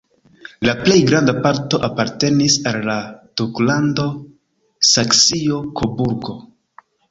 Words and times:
La 0.67 0.73
plej 0.85 0.95
granda 1.09 1.35
parto 1.43 1.79
apartenis 1.87 2.55
al 2.71 2.81
la 2.89 2.97
duklando 3.43 4.07
Saksio-Koburgo. 4.95 6.39